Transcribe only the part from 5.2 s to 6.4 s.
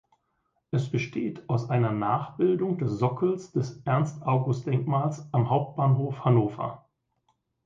am Hauptbahnhof